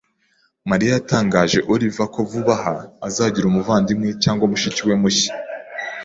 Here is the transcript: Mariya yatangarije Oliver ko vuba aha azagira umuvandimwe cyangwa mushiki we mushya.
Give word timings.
Mariya 0.69 0.91
yatangarije 0.97 1.59
Oliver 1.73 2.07
ko 2.13 2.19
vuba 2.29 2.53
aha 2.57 2.75
azagira 3.07 3.45
umuvandimwe 3.47 4.09
cyangwa 4.23 4.45
mushiki 4.51 4.81
we 4.87 4.95
mushya. 5.01 5.31